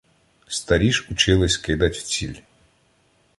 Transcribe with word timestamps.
Старі 0.47 0.91
ж 0.91 1.07
учились 1.11 1.57
кидать 1.57 1.97
в 1.97 2.03
ціль. 2.03 2.35